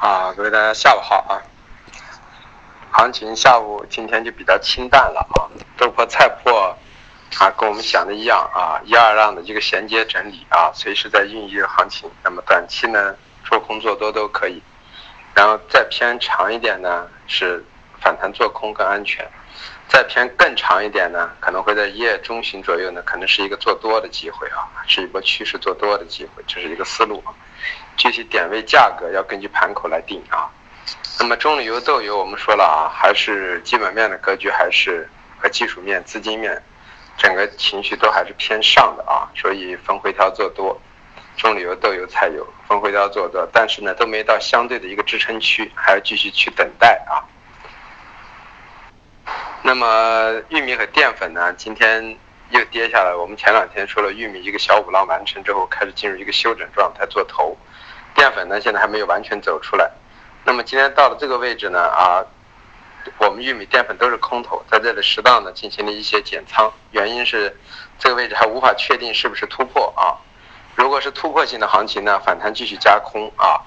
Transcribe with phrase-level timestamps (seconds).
[0.00, 1.42] 啊，各位大家下午好啊！
[2.92, 6.56] 行情下午今天就比较清淡了啊，豆粕菜粕
[7.40, 12.08] 啊，跟我们想的一样啊，一二浪的一个衔接整理啊，随时在孕育行情。
[12.22, 14.62] 那么短期呢，做空做多都可以，
[15.34, 17.64] 然后再偏长一点呢，是
[18.08, 19.22] 反弹做空更安全；
[19.86, 27.36] 再偏更长一点呢，可能会在一月中旬左右呢，可能是一个做多的机会啊，是一波趋势做多的机会，这是一个思路啊。
[27.98, 30.48] 具体点位价格要根据盘口来定啊。
[31.20, 35.06] 那么中旅游豆油我们说了啊，还是基本面的格局，还是
[35.38, 36.62] 和技术面、资金面，
[37.18, 39.28] 整个情绪都还是偏上的啊。
[39.36, 40.80] 所以逢回调做多，
[41.36, 47.20] 中旅游豆油、菜油逢回调做多，但是呢都没到相对的一个支撑区，还要继续去等待啊。
[49.68, 52.16] 那么玉米和淀粉呢，今天
[52.48, 53.14] 又跌下来。
[53.14, 57.54] 我们前两天说了，玉米一个小五浪完成之后，开始进入一个休整状态做头。
[58.14, 59.90] 淀粉呢，现在还没有完全走出来。
[60.46, 62.24] 那么今天到了这个位置呢，啊，
[63.18, 67.54] 我们玉米淀粉都是空头，在这里适当的进行了一些减仓，原因是
[67.98, 70.16] 这个位置还无法确定是不是突破啊。
[70.76, 73.60] 如果是突破性的行情呢，反弹继续加空啊；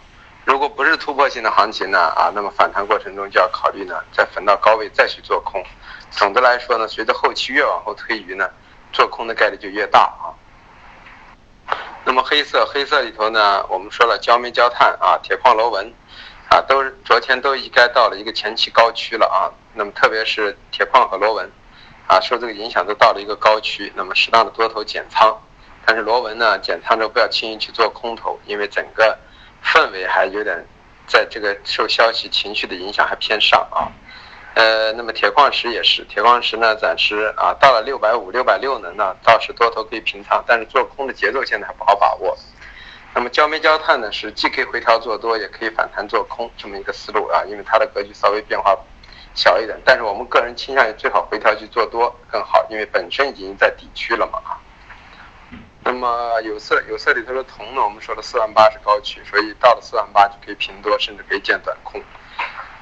[0.44, 5.64] 如果不是突破性的行情呢，啊，那么反弹过程中就要考虑呢，再逢到高位再去做空。
[6.10, 8.50] 总的来说呢，随着后期越往后推移呢，
[8.92, 10.34] 做空的概率就越大啊。
[12.04, 15.94] 那么黑色，黑色里头呢，我们说了焦煤焦炭啊，铁矿螺纹，
[16.50, 19.54] 啊，都昨天都应该到了一个前期高区了啊。
[19.74, 21.50] 那么特别是铁矿和螺纹，
[22.08, 25.40] 啊，受这个影响都到了一个高区，那么适当的多头减仓。
[25.86, 29.18] 但是螺纹呢，减仓之后不要轻易去做空头，因为整个
[29.64, 30.66] 氛围还有点
[31.08, 33.92] 在这个受消息情绪的影响还偏上啊。
[34.54, 42.38] 呃，那么铁矿石也是，铁矿石呢，暂时啊到了六百五、六百六呢，那倒是多头可以平仓，但是做空的节奏现在还不好把握。
[43.14, 48.78] 那么焦煤焦炭呢，是既可以回调做多，也可以反弹做空这么一个思路啊，因为它的格局稍微变化
[49.34, 54.42] 小一点，但是我们个人倾向于最好回调去做多更好，因为本身已经在底区了嘛。
[55.92, 62.02] 那么有色有色里头的铜呢，我们说的四万八是高区，所以到了四万八就可以平多，甚至可以见短空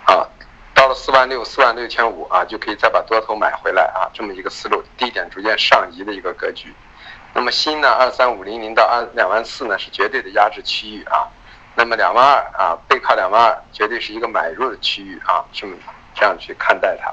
[0.05, 0.29] 啊。
[0.75, 6.71] 到了四万六、四万六千五啊，就可以再把多头买回来啊，这么一个思路，低点逐渐上移的一个格局。
[7.33, 11.27] 那么锌呢，二三五零零到二两万四呢是绝对的压制区域啊。
[11.73, 15.75] 那么两万二啊，背靠两万二，绝对是一个买入的区域啊，这么
[16.13, 17.11] 这样去看待它。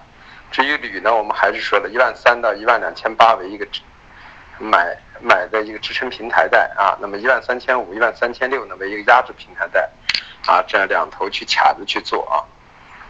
[0.51, 3.67] 至于铝呢，我们还是说了一万三到一万两千八为一个
[4.59, 9.89] 买买的一个支撑平台带啊，那么一万三千五、一万三千六呢为一个压制平台带
[10.47, 12.45] 啊，这样两头去卡着去做啊。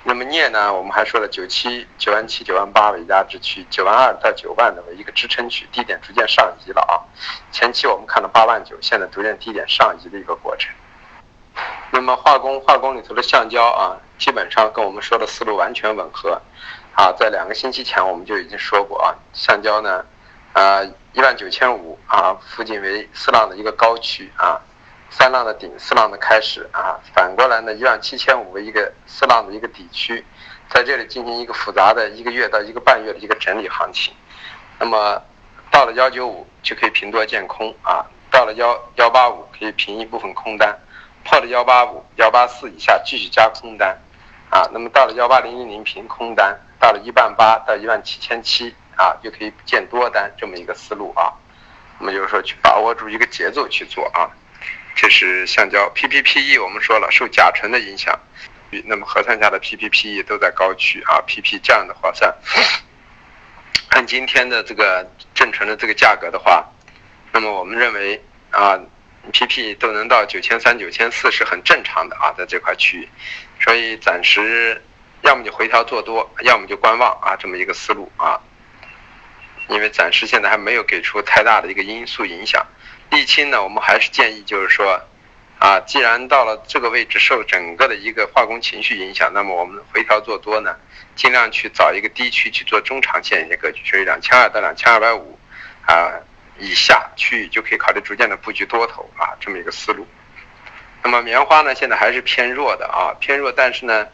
[0.08, 0.72] 那么镍呢？
[0.72, 6.94] 我们还说了九七九万七九万八为压制区，九万二到九万的为一个支撑区，低点逐渐上移了啊。
[7.50, 10.72] 前期我们看到八万九，现在逐渐低点上移的一个过程。
[11.90, 16.40] 那么化工化工里头的橡胶啊，基本上跟我们说的思路完全吻合
[16.94, 17.10] 啊。
[17.18, 20.04] 在两个星期前我们就已经说过啊，橡胶呢，
[20.56, 24.58] 啊一万九千五啊附近为四浪的一个高区啊。
[25.08, 30.22] 三浪的顶，四浪的开始啊，反过来呢，一万七千五为一个四浪的一个底区，
[30.68, 34.12] 在这里进行一个复杂的一个月到一个半月的一个整理行情。
[34.80, 35.22] 那么
[35.70, 40.76] 到了幺九五就可以平多见空啊，到了幺幺八五可以平一部分空单，
[41.24, 43.96] 破了幺八五幺八四以下继续加空单
[44.50, 44.68] 啊。
[44.72, 51.32] 那么到了幺八零零零平空单，到了一万八到一万七千七啊，就可以建多单这么一个思路啊。
[51.98, 54.28] 那么就是说去把握住一个节奏去做啊。
[54.94, 58.18] 这是橡胶 PPPE，我们说了受甲醇的影响，
[58.86, 62.34] 那么核算下的 PPPE 都在高区啊，PP 这样的话算，
[63.90, 66.66] 按今天的这个正醇的这个价格的话，
[67.30, 68.80] 那么我们认为啊
[69.32, 73.08] ，PP 都能到九千三、九千四是很正常的啊，在这块区域，
[73.60, 74.82] 所以暂时
[75.22, 78.40] 要么就回调做多，要么就观望啊，这么一个思路啊，
[79.68, 82.64] 因为暂时现在还没有给出太大的一个因素影响。
[83.10, 85.00] 沥青呢，我们还是建议，就是说，
[85.58, 90.76] 啊，既然到了这个位置，受整个的一个化工情绪影响，那么我们回调做多呢，
[91.14, 95.38] 尽量去找一个低区去做中长线一些格局，所以两千二到两千二百五，
[95.86, 96.12] 啊
[96.58, 100.06] 以下区域就可以考虑逐渐的布局多头啊，这么一个思路。
[101.02, 104.06] 那么棉花呢，现在还是偏弱的啊，偏弱，但是呢，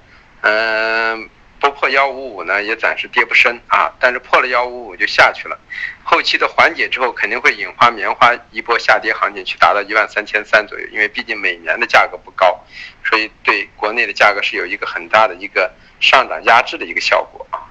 [0.43, 1.31] 嗯。
[1.62, 5.56] 不破幺五五呢，也暂时跌不深啊，但是破了幺五五就下去了。
[6.03, 10.85] 后期的缓解之后，肯定会引发棉花一波下跌行情，去达到一万三千三左右。
[10.91, 12.61] 因为毕竟每年的价格不高，
[13.05, 17.62] 所以对国内的价格是有一个很大的一个上涨压制的一个效果啊。